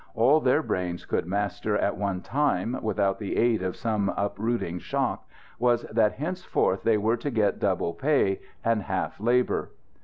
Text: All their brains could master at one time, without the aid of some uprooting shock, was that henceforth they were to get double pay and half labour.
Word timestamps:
All 0.15 0.39
their 0.39 0.63
brains 0.63 1.05
could 1.05 1.27
master 1.27 1.77
at 1.77 1.95
one 1.95 2.21
time, 2.21 2.75
without 2.81 3.19
the 3.19 3.37
aid 3.37 3.61
of 3.61 3.75
some 3.75 4.11
uprooting 4.17 4.79
shock, 4.79 5.29
was 5.59 5.83
that 5.91 6.13
henceforth 6.13 6.81
they 6.81 6.97
were 6.97 7.17
to 7.17 7.29
get 7.29 7.59
double 7.59 7.93
pay 7.93 8.39
and 8.65 8.81
half 8.81 9.19
labour. 9.19 9.69